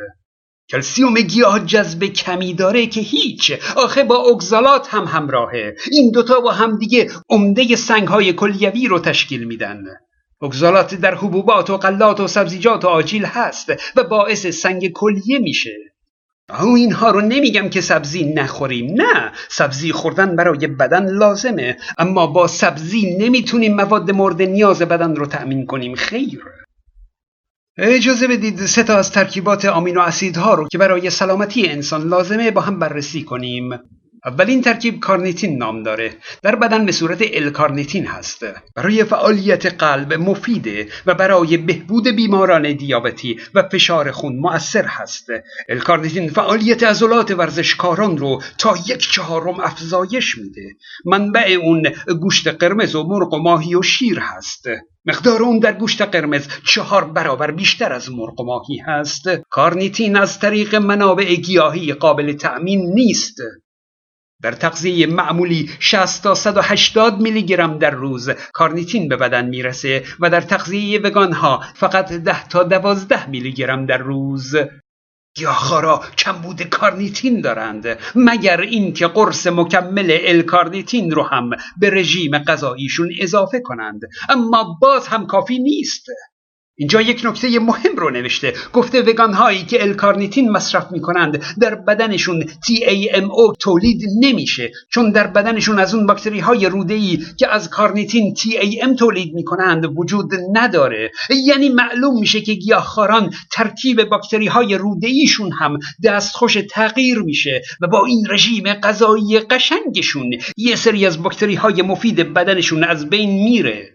کلسیوم 0.69 1.13
گیاه 1.13 1.65
جذب 1.65 2.03
کمی 2.03 2.53
داره 2.53 2.87
که 2.87 3.01
هیچ. 3.01 3.51
آخه 3.75 4.03
با 4.03 4.17
اگزالات 4.17 4.87
هم 4.93 5.03
همراهه. 5.03 5.75
این 5.91 6.11
دوتا 6.11 6.39
با 6.39 6.51
هم 6.51 6.77
دیگه 6.77 7.11
عمده 7.29 7.75
سنگ 7.75 8.07
های 8.07 8.33
کلیوی 8.33 8.87
رو 8.87 8.99
تشکیل 8.99 9.43
میدن. 9.43 9.83
اگزالات 10.41 10.95
در 10.95 11.15
حبوبات 11.15 11.69
و 11.69 11.77
قلات 11.77 12.19
و 12.19 12.27
سبزیجات 12.27 12.85
و 12.85 12.87
آجیل 12.87 13.25
هست 13.25 13.73
و 13.95 14.03
باعث 14.03 14.47
سنگ 14.47 14.91
کلیه 14.91 15.39
میشه. 15.39 15.77
او 16.59 16.75
اینها 16.75 17.11
رو 17.11 17.21
نمیگم 17.21 17.69
که 17.69 17.81
سبزی 17.81 18.33
نخوریم. 18.33 19.01
نه 19.01 19.31
سبزی 19.49 19.91
خوردن 19.91 20.35
برای 20.35 20.67
بدن 20.67 21.05
لازمه. 21.17 21.77
اما 21.97 22.27
با 22.27 22.47
سبزی 22.47 23.17
نمی‌تونیم 23.19 23.75
مواد 23.75 24.11
مورد 24.11 24.41
نیاز 24.41 24.81
بدن 24.81 25.15
رو 25.15 25.25
تأمین 25.25 25.65
کنیم. 25.65 25.95
خیر. 25.95 26.43
اجازه 27.77 28.27
بدید 28.27 28.65
سه 28.65 28.83
تا 28.83 28.97
از 28.97 29.11
ترکیبات 29.11 29.65
آمینو 29.65 30.01
اسیدها 30.01 30.53
رو 30.53 30.67
که 30.67 30.77
برای 30.77 31.09
سلامتی 31.09 31.67
انسان 31.67 32.07
لازمه 32.07 32.51
با 32.51 32.61
هم 32.61 32.79
بررسی 32.79 33.23
کنیم. 33.23 33.79
اولین 34.25 34.61
ترکیب 34.61 34.99
کارنیتین 34.99 35.57
نام 35.57 35.83
داره. 35.83 36.13
در 36.41 36.55
بدن 36.55 36.85
به 36.85 36.91
صورت 36.91 37.21
الکارنیتین 37.33 38.05
هست. 38.05 38.45
برای 38.75 39.03
فعالیت 39.03 39.65
قلب 39.65 40.13
مفیده 40.13 40.87
و 41.05 41.13
برای 41.13 41.57
بهبود 41.57 42.07
بیماران 42.07 42.73
دیابتی 42.73 43.39
و 43.53 43.63
فشار 43.63 44.11
خون 44.11 44.35
مؤثر 44.35 44.85
هست. 44.85 45.27
الکارنیتین 45.69 46.29
فعالیت 46.29 46.83
عضلات 46.83 47.31
ورزشکاران 47.31 48.17
رو 48.17 48.41
تا 48.57 48.75
یک 48.87 49.11
چهارم 49.11 49.59
افزایش 49.59 50.37
میده. 50.37 50.69
منبع 51.05 51.57
اون 51.61 51.83
گوشت 52.21 52.47
قرمز 52.47 52.95
و 52.95 53.03
مرغ 53.03 53.33
و 53.33 53.37
ماهی 53.37 53.75
و 53.75 53.81
شیر 53.81 54.19
هست. 54.19 54.65
مقدار 55.05 55.43
اون 55.43 55.59
در 55.59 55.73
گوشت 55.73 56.01
قرمز 56.01 56.47
چهار 56.65 57.05
برابر 57.05 57.51
بیشتر 57.51 57.93
از 57.93 58.11
مرغ 58.11 58.39
و 58.39 58.43
ماهی 58.43 58.77
هست. 58.77 59.23
کارنیتین 59.49 60.15
از 60.15 60.39
طریق 60.39 60.75
منابع 60.75 61.35
گیاهی 61.35 61.93
قابل 61.93 62.33
تأمین 62.33 62.93
نیست. 62.93 63.37
در 64.41 64.51
تغذیه 64.51 65.07
معمولی 65.07 65.69
60 65.79 66.23
تا 66.23 66.35
180 66.35 67.21
میلی 67.21 67.43
گرم 67.43 67.77
در 67.77 67.91
روز 67.91 68.29
کارنیتین 68.53 69.07
به 69.07 69.17
بدن 69.17 69.45
می‌رسه 69.45 70.03
و 70.19 70.29
در 70.29 70.41
تغذیه 70.41 70.99
وگان 70.99 71.33
ها 71.33 71.63
فقط 71.75 72.13
10 72.13 72.47
تا 72.47 72.63
12 72.63 73.29
میلی 73.29 73.53
گرم 73.53 73.85
در 73.85 73.97
روز. 73.97 74.55
گیاهخوارا 75.35 76.03
کمبود 76.17 76.61
کارنیتین 76.61 77.41
دارند 77.41 77.97
مگر 78.15 78.61
اینکه 78.61 79.07
قرص 79.07 79.47
مکمل 79.47 80.17
الکارنیتین 80.21 81.11
رو 81.11 81.23
هم 81.23 81.49
به 81.77 81.89
رژیم 81.89 82.37
غذاییشون 82.37 83.11
اضافه 83.19 83.59
کنند. 83.59 84.01
اما 84.29 84.77
باز 84.81 85.07
هم 85.07 85.25
کافی 85.25 85.59
نیست. 85.59 86.05
اینجا 86.75 87.01
یک 87.01 87.21
نکته 87.25 87.59
مهم 87.59 87.95
رو 87.95 88.09
نوشته. 88.09 88.53
گفته 88.73 89.01
وگان 89.01 89.33
هایی 89.33 89.63
که 89.63 89.83
الکارنیتین 89.83 90.51
مصرف 90.51 90.91
می 90.91 91.01
کنند 91.01 91.43
در 91.59 91.75
بدنشون 91.75 92.43
TAMO 92.43 93.57
تولید 93.59 94.01
نمیشه. 94.19 94.71
چون 94.89 95.11
در 95.11 95.27
بدنشون 95.27 95.79
از 95.79 95.95
اون 95.95 96.05
باکتری 96.05 96.39
های 96.39 96.65
روده 96.65 96.93
ای 96.93 97.19
که 97.37 97.47
از 97.53 97.69
کارنیتین 97.69 98.35
TAM 98.35 98.95
تولید 98.99 99.33
می 99.33 99.43
کنند 99.43 99.97
وجود 99.97 100.31
نداره. 100.53 101.11
یعنی 101.45 101.69
معلوم 101.69 102.19
میشه 102.19 102.41
که 102.41 102.53
گیاهخواران 102.53 103.33
ترکیب 103.51 104.03
باکتری 104.03 104.47
های 104.47 104.75
روده 104.75 105.07
ایشون 105.07 105.51
هم 105.51 105.79
دستخوش 106.03 106.57
تغییر 106.69 107.19
میشه 107.19 107.61
و 107.81 107.87
با 107.87 108.05
این 108.05 108.27
رژیم 108.29 108.73
غذایی 108.73 109.39
قشنگشون 109.39 110.31
یه 110.57 110.75
سری 110.75 111.05
از 111.05 111.23
باکتری 111.23 111.55
های 111.55 111.81
مفید 111.81 112.33
بدنشون 112.33 112.83
از 112.83 113.09
بین 113.09 113.43
میره. 113.43 113.93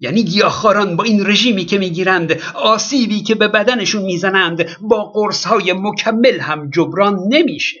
یعنی 0.00 0.22
گیاهخواران 0.22 0.96
با 0.96 1.04
این 1.04 1.26
رژیمی 1.26 1.64
که 1.64 1.78
می‌گیرند 1.78 2.40
آسیبی 2.54 3.22
که 3.22 3.34
به 3.34 3.48
بدنشون 3.48 4.02
می‌زنند 4.02 4.66
با 4.80 5.04
قرصهای 5.04 5.72
مکمل 5.72 6.40
هم 6.40 6.70
جبران 6.70 7.18
نمیشه. 7.28 7.80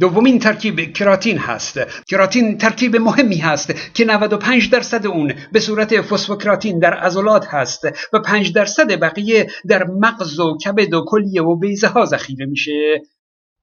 دومین 0.00 0.38
ترکیب 0.38 0.92
کراتین 0.92 1.38
هست. 1.38 1.80
کراتین 2.08 2.58
ترکیب 2.58 2.96
مهمی 2.96 3.36
هست 3.36 3.94
که 3.94 4.04
95 4.04 4.70
درصد 4.70 5.06
اون 5.06 5.34
به 5.52 5.60
صورت 5.60 6.00
فسفوکراتین 6.00 6.78
در 6.78 6.94
عضلات 6.94 7.46
هست 7.46 7.84
و 8.12 8.18
5 8.18 8.52
درصد 8.52 9.00
بقیه 9.00 9.50
در 9.68 9.84
مغز 9.84 10.38
و 10.38 10.56
کبد 10.64 10.94
و 10.94 11.04
کلیه 11.08 11.42
و 11.42 11.56
بیزه 11.56 11.88
ها 11.88 12.04
ذخیره 12.04 12.46
میشه. 12.46 13.02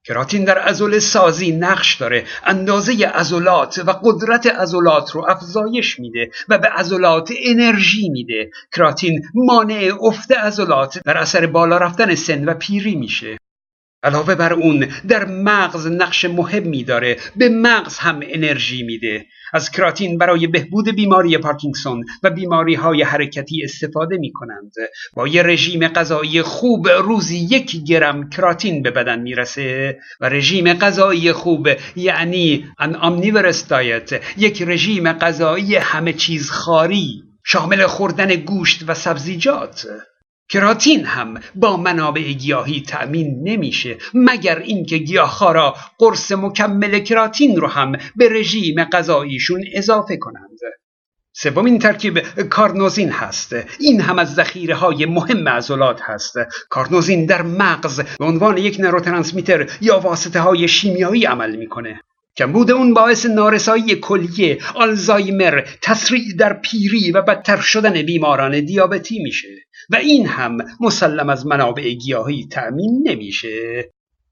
کراتین 0.04 0.44
در 0.44 0.58
عضل 0.58 0.98
سازی 0.98 1.52
نقش 1.52 1.96
داره 1.96 2.24
اندازه 2.44 3.06
عضلات 3.06 3.82
و 3.86 3.92
قدرت 4.02 4.46
عضلات 4.46 5.10
رو 5.10 5.26
افزایش 5.28 6.00
میده 6.00 6.30
و 6.48 6.58
به 6.58 6.68
عضلات 6.68 7.32
انرژی 7.44 8.08
میده. 8.08 8.50
کراتین 8.72 9.22
مانع 9.34 9.92
افت 10.00 10.32
عضلات 10.32 11.00
در 11.04 11.18
اثر 11.18 11.46
بالا 11.46 11.78
رفتن 11.78 12.14
سن 12.14 12.44
و 12.44 12.54
پیری 12.54 12.94
میشه. 12.94 13.38
علاوه 14.02 14.34
بر 14.34 14.52
اون 14.52 14.86
در 15.08 15.24
مغز 15.24 15.86
نقش 15.86 16.24
مهمی 16.24 16.84
داره 16.84 17.16
به 17.36 17.48
مغز 17.48 17.98
هم 17.98 18.20
انرژی 18.22 18.82
میده. 18.82 19.26
از 19.52 19.70
کراتین 19.70 20.18
برای 20.18 20.46
بهبود 20.46 20.88
بیماری 20.88 21.38
پارکینسون 21.38 22.04
و 22.22 22.30
بیماری 22.30 22.74
های 22.74 23.02
حرکتی 23.02 23.64
استفاده 23.64 24.16
می 24.16 24.32
کنند 24.32 24.72
با 25.14 25.28
یه 25.28 25.42
رژیم 25.42 25.88
غذایی 25.88 26.42
خوب 26.42 26.88
روزی 26.88 27.38
یک 27.38 27.84
گرم 27.84 28.30
کراتین 28.30 28.82
به 28.82 28.90
بدن 28.90 29.20
می‌رسه. 29.20 29.98
و 30.20 30.28
رژیم 30.28 30.74
غذایی 30.74 31.32
خوب 31.32 31.68
یعنی 31.96 32.66
ان 32.78 32.94
omnivorous 32.94 33.68
دایت 33.68 34.20
یک 34.36 34.62
رژیم 34.62 35.12
غذایی 35.12 35.76
همه 35.76 36.12
چیز 36.12 36.50
خاری. 36.50 37.22
شامل 37.44 37.86
خوردن 37.86 38.34
گوشت 38.34 38.84
و 38.86 38.94
سبزیجات. 38.94 39.86
کراتین 40.50 41.04
هم 41.04 41.40
با 41.54 41.76
منابع 41.76 42.32
گیاهی 42.32 42.80
تأمین 42.80 43.40
نمیشه 43.42 43.96
مگر 44.14 44.58
اینکه 44.58 44.98
گیاهخوارا 44.98 45.74
قرص 45.98 46.32
مکمل 46.32 46.98
کراتین 46.98 47.56
رو 47.56 47.66
هم 47.66 47.92
به 48.16 48.28
رژیم 48.28 48.84
غذاییشون 48.84 49.64
اضافه 49.74 50.16
کنند. 50.16 50.58
سومین 51.32 51.78
ترکیب 51.78 52.18
کارنوزین 52.50 53.10
هست. 53.10 53.56
این 53.80 54.00
هم 54.00 54.18
از 54.18 54.34
ذخیره 54.34 54.74
های 54.74 55.06
مهم 55.06 55.48
عضلات 55.48 56.00
هست. 56.02 56.34
کارنوزین 56.68 57.26
در 57.26 57.42
مغز 57.42 58.00
به 58.00 58.24
عنوان 58.24 58.56
یک 58.56 58.76
نروترانسمیتر 58.80 59.70
یا 59.80 59.98
واسطه 59.98 60.40
های 60.40 60.68
شیمیایی 60.68 61.24
عمل 61.24 61.56
می‌کنه. 61.56 62.00
کمبود 62.38 62.70
اون 62.70 62.94
باعث 62.94 63.26
نارسایی 63.26 63.94
کلیه 63.94 64.58
آلزایمر 64.74 65.60
تسریع 65.82 66.24
در 66.38 66.52
پیری 66.52 67.10
و 67.10 67.22
بدتر 67.22 67.60
شدن 67.60 68.02
بیماران 68.02 68.64
دیابتی 68.64 69.18
میشه. 69.22 69.48
و 69.90 69.96
این 69.96 70.26
هم 70.26 70.58
مسلم 70.80 71.28
از 71.28 71.46
منابع 71.46 71.90
گیاهی 71.90 72.46
تأمین 72.50 73.02
نمیشه. 73.06 73.84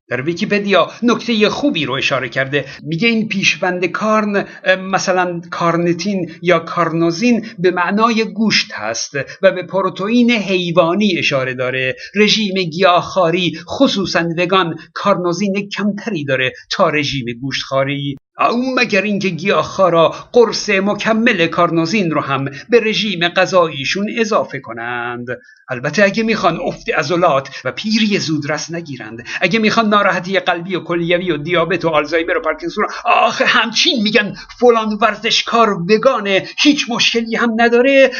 در 0.08 0.22
ویکیپدیا 0.22 0.90
نکته 1.02 1.48
خوبی 1.48 1.84
رو 1.84 1.94
اشاره 1.94 2.28
کرده. 2.28 2.64
میگه 2.82 3.08
این 3.08 3.28
پیشوند 3.28 3.86
کارن 3.86 4.44
مثلا 4.80 5.40
کارنتین 5.50 6.30
یا 6.42 6.58
کارنوزین 6.58 7.46
به 7.58 7.70
معنای 7.70 8.24
گوشت 8.24 8.72
هست 8.72 9.14
و 9.42 9.52
به 9.52 9.62
پروتئین 9.62 10.30
حیوانی 10.30 11.18
اشاره 11.18 11.54
داره. 11.54 11.96
رژیم 12.14 12.54
گیاهخواری 12.54 13.58
خصوصا 13.68 14.28
وگان 14.38 14.74
کارنوزین 14.94 15.68
کمتری 15.76 16.24
داره 16.24 16.52
تا 16.70 16.88
رژیم 16.88 17.26
گوشتخواری. 17.40 18.16
او 18.38 18.74
مگر 18.74 19.02
اینکه 19.02 19.28
گیاهخوارا 19.28 20.14
قرص 20.32 20.70
مکمل 20.70 21.46
کارنوزین 21.46 22.10
رو 22.10 22.20
هم 22.20 22.44
به 22.44 22.80
رژیم 22.80 23.28
غذاییشون 23.28 24.06
اضافه 24.18 24.60
کنند. 24.60 25.26
البته 25.68 26.04
اگه 26.04 26.22
می‌خوان 26.22 26.60
افت 26.60 26.86
ازولات 26.96 27.48
و 27.64 27.72
پیری 27.72 28.18
زودرس 28.18 28.70
نگیرند. 28.70 29.26
اگه 29.40 29.58
می‌خوان 29.58 29.88
ناراحتی 29.88 30.38
قلبی 30.38 30.76
و 30.76 30.80
کلیوی 30.80 31.30
و 31.30 31.36
دیابت 31.36 31.84
و 31.84 31.88
آلزایمر 31.88 32.36
و 32.36 32.40
پارکینسون 32.40 32.84
آخه 33.04 33.44
همچین 33.44 34.02
میگن 34.02 34.34
فلان 34.60 34.98
ورزشکار 35.00 35.70
وگانه. 35.70 36.48
هیچ 36.58 36.86
مشکلی 36.90 37.36
هم 37.36 37.54
نداره. 37.56 38.10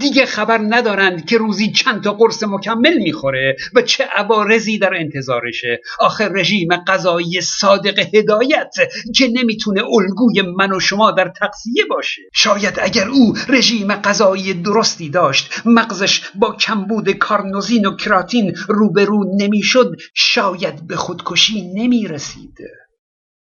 دیگه 0.00 0.26
خبر 0.26 0.58
ندارند 0.68 1.26
که 1.26 1.38
روزی 1.38 1.72
چند 1.72 2.02
تا 2.02 2.12
قرص 2.12 2.42
مکمل 2.42 2.98
می‌خوره 3.02 3.56
و 3.74 3.82
چه 3.82 4.04
عوارضی 4.04 4.78
در 4.78 4.94
انتظارشه. 4.94 5.80
آخه 5.98 6.28
رژیم 6.28 6.68
غذایی 6.86 7.40
صادق 7.40 7.98
هدایت 8.14 8.74
که 9.14 9.28
نمی‌تونه 9.28 9.65
الگوی 9.68 10.42
من 10.42 10.72
و 10.72 10.80
شما 10.80 11.10
در 11.10 11.28
تقصیه 11.28 11.84
باشه. 11.90 12.22
شاید 12.32 12.78
اگر 12.82 13.08
او 13.08 13.34
رژیم 13.48 13.94
غذایی 13.94 14.54
درستی 14.54 15.10
داشت 15.10 15.62
مغزش 15.64 16.30
با 16.34 16.52
کمبود 16.52 17.10
کارنوزین 17.10 17.86
و 17.86 17.96
کراتین 17.96 18.56
روبرو 18.68 19.24
نمی‌شد 19.36 19.96
شاید 20.14 20.86
به 20.86 20.96
خودکشی 20.96 21.72
نمی‌رسید. 21.74 22.58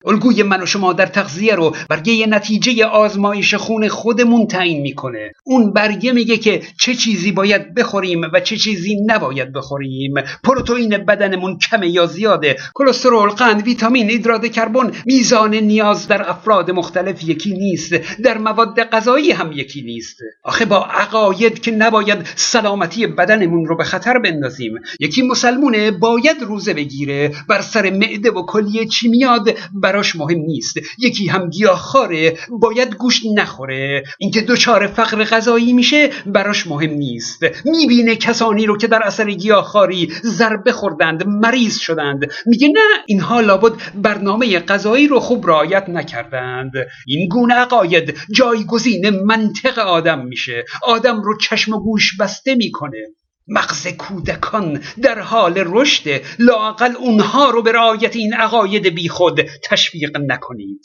الگوی 0.07 0.43
من 0.43 0.63
و 0.63 0.67
شما 0.67 0.93
در 0.93 1.07
تغذیه 1.07 1.55
رو 1.55 1.77
برگه 1.89 2.27
نتیجه 2.27 2.85
آزمایش 2.85 3.55
خون 3.55 3.89
خودمون 3.89 4.47
تعیین 4.47 4.83
می‌کنه. 4.83 5.33
اون 5.45 5.73
برگه 5.73 6.13
میگه 6.13 6.37
که 6.37 6.63
چه 6.81 6.95
چیزی 6.95 7.33
باید 7.33 7.75
بخوریم 7.75 8.23
و 8.33 8.41
چه 8.41 8.57
چیزی 8.57 8.97
نباید 9.07 9.53
بخوریم. 9.53 10.15
پروتئین 10.45 10.97
بدنمون 10.99 11.59
کمه 11.59 11.89
یا 11.89 12.07
زیاده؟ 12.07 12.57
کلسترول 12.75 13.29
قند 13.29 13.63
ویتامین 13.63 14.11
هیدرات 14.11 14.47
کربن 14.47 14.93
میزان 15.07 15.55
نیاز 15.55 16.09
در 16.09 16.31
افراد 16.31 16.71
مختلف 16.71 17.29
یکی 17.29 17.53
نیست. 17.53 17.95
در 18.25 18.39
مواد 18.39 18.81
غذایی 18.81 19.31
هم 19.31 19.53
یکی 19.53 19.83
نیست. 19.83 20.17
آخه 20.45 20.65
با 20.65 20.85
عقاید 20.85 21.61
که 21.61 21.71
نباید 21.71 22.19
سلامتی 22.37 23.07
بدنمون 23.07 23.67
رو 23.67 23.77
به 23.77 23.85
خطر 23.85 24.19
بندازیم. 24.19 24.73
یکی 25.01 25.23
مسلمونه 25.23 25.91
باید 25.91 26.43
روزه 26.43 26.75
بگیره. 26.75 27.33
بر 27.49 27.61
سر 27.61 27.91
معده 27.91 28.31
و 28.31 28.47
کلیه 28.47 28.87
چی 28.87 29.09
میاد؟ 29.09 29.49
براش 29.93 30.17
مهم 30.17 30.39
نیست. 30.39 30.77
یکی 30.99 31.27
هم 31.27 31.51
گیاهخواره 31.51 32.39
باید 32.51 32.95
گوشت 32.95 33.23
نخوره. 33.35 34.03
اینکه 34.19 34.41
دچار 34.41 34.87
فقر 34.87 35.25
غذایی 35.25 35.73
میشه 35.73 36.11
براش 36.27 36.67
مهم 36.67 36.91
نیست. 36.91 37.43
می‌بینه 37.65 38.17
کسانی 38.17 38.67
رو 38.67 38.77
که 38.77 38.87
در 38.87 39.03
اثر 39.03 39.31
گیاهخواری 39.31 40.13
ضربه 40.25 40.73
خوردند 40.73 41.27
مریض 41.27 41.79
شدند. 41.79 42.33
میگه 42.47 42.69
نه 42.69 42.81
اینها 43.07 43.41
لابد 43.41 43.73
برنامه 43.95 44.59
غذایی 44.59 45.09
رو 45.09 45.21
خوب 45.21 45.47
رعایت 45.47 45.89
نکردند. 45.89 46.73
این 47.07 47.29
گونه 47.29 47.55
عقاید 47.55 48.19
جایگزین 48.31 49.11
منطق 49.11 49.79
آدم 49.79 50.27
میشه. 50.27 50.65
آدم 50.83 51.23
رو 51.23 51.39
چشم 51.39 51.75
و 51.75 51.81
گوش 51.81 52.17
بسته 52.21 52.55
می‌کنه. 52.55 53.07
مغز 53.49 53.87
کودکان 53.87 54.83
در 55.03 55.19
حال 55.19 55.55
رشد 55.67 56.23
لاقل 56.39 56.97
اونها 56.97 57.51
رو 57.51 57.63
به 57.63 57.73
رعایت 57.73 58.17
این 58.17 58.35
عقاید 58.35 58.95
بیخود 58.95 59.41
تشویق 59.65 60.17
نکنید. 60.17 60.85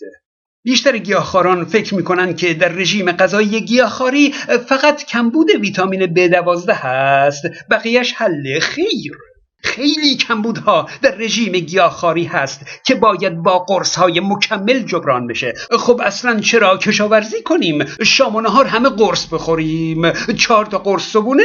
بیشتر 0.63 0.97
گیاهخواران 0.97 1.65
فکر 1.65 1.95
می‌کنن 1.95 2.35
که 2.35 2.53
در 2.53 2.67
رژیم 2.67 3.11
غذایی 3.11 3.61
گیاهخواری 3.61 4.31
فقط 4.67 5.05
کمبود 5.05 5.49
ویتامین 5.49 6.05
B12 6.13 6.69
هست 6.69 7.41
بقیهش 7.71 8.13
حل 8.17 8.59
خیر. 8.59 9.17
خیلی 9.63 10.15
کمبودها 10.15 10.89
در 11.01 11.15
رژیم 11.15 11.51
گیاهخواری 11.51 12.23
هست 12.23 12.61
که 12.85 12.95
باید 12.95 13.37
با 13.43 13.65
های 13.97 14.19
مکمل 14.19 14.79
جبران 14.79 15.27
بشه. 15.27 15.53
خب 15.79 16.01
اصلا 16.03 16.39
چرا 16.39 16.77
کشاورزی 16.77 17.41
کنیم؟ 17.41 17.85
شام 18.03 18.35
و 18.35 18.41
نهار 18.41 18.65
همه 18.65 18.89
قرص 18.89 19.27
بخوریم. 19.33 20.11
چهار 20.37 20.65
تا 20.65 20.77
قرص 20.77 21.11
صبونه 21.11 21.43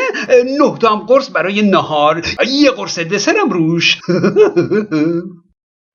نه 0.59 0.79
تا 0.79 0.97
قرص 0.97 1.31
برای 1.35 1.63
نهار. 1.63 2.23
یه 2.47 2.71
قرص 2.71 2.99
دسرم 2.99 3.51
روش. 3.51 4.01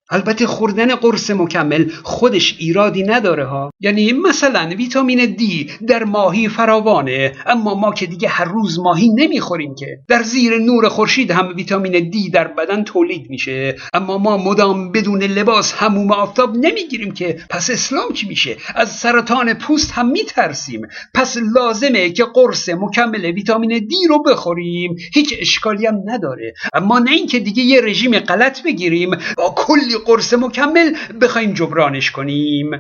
البته 0.10 0.48
خوردن 0.48 0.96
قرص 0.96 1.32
مکمل 1.32 1.92
خودش 2.04 2.56
ایرادی 2.60 3.04
نداره 3.04 3.46
ها. 3.46 3.72
یعنی 3.80 4.14
مثلا 4.14 4.70
ویتامین 4.78 5.26
دی 5.26 5.72
در 5.88 6.04
ماهی 6.04 6.48
فراوانه 6.50 7.32
اما 7.46 7.76
ما 7.76 7.94
که 7.94 8.06
دیگه 8.06 8.28
هر 8.30 8.46
روز 8.46 8.80
ماهی 8.80 9.10
نمی‌خوریم 9.10 9.76
که. 9.76 10.00
در 10.08 10.24
زیر 10.24 10.58
نور 10.58 10.90
خورشید 10.90 11.32
هم 11.32 11.54
ویتامین 11.56 12.10
دی 12.10 12.30
در 12.30 12.48
بدن 12.48 12.84
تولید 12.84 13.30
میشه. 13.30 13.76
اما 13.94 14.18
ما 14.18 14.38
مدام 14.38 14.92
بدون 14.92 15.24
لباس 15.24 15.74
هموم 15.74 16.12
آفتاب 16.12 16.58
نمی‌گیریم 16.58 17.12
که. 17.12 17.38
پس 17.50 17.70
اسلام 17.70 18.14
چی 18.14 18.28
میشه؟ 18.28 18.58
از 18.76 18.92
سرطان 18.92 19.54
پوست 19.54 19.92
هم 19.92 20.10
میترسیم. 20.10 20.82
پس 21.14 21.38
لازمه 21.56 22.10
که 22.10 22.24
قرص 22.24 22.70
مکمل 22.70 23.26
ویتامین 23.26 23.70
دی 23.70 24.08
رو 24.10 24.24
بخوریم. 24.24 24.96
هیچ 25.14 25.34
اشکالی 25.40 25.86
هم 25.86 25.96
نداره. 26.06 26.54
اما 26.74 27.00
نه 27.00 27.12
اینکه 27.12 27.40
دیگه 27.40 27.64
یه 27.64 27.82
رژیم 27.82 28.20
غلط 28.20 28.64
بگیریم. 28.64 29.12
با 29.38 29.54
کلی 29.58 29.97
قرص 30.06 30.34
مکمل 30.34 30.96
بخوایم 31.22 31.54
جبرانش 31.54 32.12
کنیم. 32.12 32.72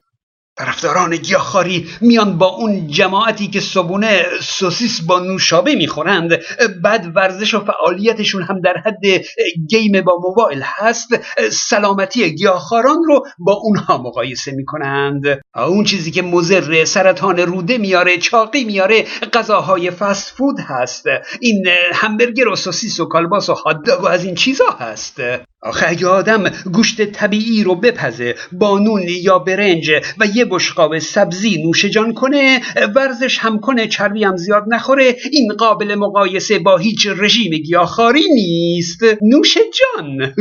طرفداران 0.57 1.15
گیاهخواری 1.15 1.87
میان 2.01 2.37
با 2.37 2.45
اون 2.45 2.87
جماعتی 2.87 3.47
که 3.47 3.59
صبونه 3.59 4.25
سوسیس 4.41 5.01
با 5.01 5.19
نوشابه 5.19 5.75
می‌خورند. 5.75 6.39
بعد 6.83 7.11
ورزش 7.15 7.53
و 7.53 7.59
فعالیتشون 7.65 8.43
هم 8.43 8.61
در 8.61 8.73
حد 8.85 9.23
گیم 9.69 10.01
با 10.01 10.19
موبایل 10.23 10.61
هست. 10.63 11.07
سلامتی 11.51 12.35
گیاهخواران 12.35 13.03
رو 13.07 13.25
با 13.39 13.53
اونها 13.53 13.97
مقایسه 13.97 14.51
می‌کنند. 14.51 15.23
اون 15.55 15.83
چیزی 15.83 16.11
که 16.11 16.21
مزر 16.21 16.85
سرطان 16.85 17.39
روده 17.39 17.77
میاره 17.77 18.17
چاقی 18.17 18.63
میاره 18.63 19.05
غذاهای 19.33 19.91
فست 19.91 20.33
فود 20.37 20.59
هست. 20.59 21.05
این 21.41 21.65
همبرگر 21.93 22.47
و 22.47 22.55
سوسیس 22.55 22.99
و 22.99 23.05
کالباس 23.05 23.49
و 23.49 23.53
هاتداگ 23.53 24.03
و 24.03 24.07
از 24.07 24.25
این 24.25 24.35
چیزا 24.35 24.69
هست. 24.79 25.21
آخه 25.61 25.85
اگه 25.89 26.07
آدم 26.07 26.49
گوشت 26.73 27.01
طبیعی 27.11 27.63
رو 27.63 27.75
بپزه 27.75 28.35
با 28.51 28.79
نون 28.79 29.05
یا 29.07 29.39
برنج 29.39 29.91
و 30.19 30.25
یه 30.25 30.45
بشقاب 30.49 30.99
سبزی 30.99 31.63
نوش 31.63 31.85
جان 31.85 32.13
کنه 32.13 32.61
ورزش 32.95 33.39
هم 33.39 33.59
کنه 33.59 33.87
چربی 33.87 34.23
هم 34.23 34.37
زیاد 34.37 34.63
نخوره 34.67 35.15
این 35.31 35.53
قابل 35.53 35.95
مقایسه 35.95 36.59
با 36.59 36.77
هیچ 36.77 37.07
رژیم 37.17 37.51
گیاهخواری 37.51 38.23
نیست. 38.33 39.03
نوش 39.21 39.57
جان. 39.57 40.33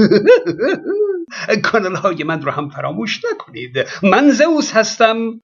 کانال 1.73 1.95
های 1.95 2.25
من 2.25 2.43
رو 2.43 2.51
هم 2.51 2.69
فراموش 2.69 3.21
نکنید. 3.33 3.87
من 4.03 4.31
زئوس 4.31 4.73
هستم. 4.73 5.41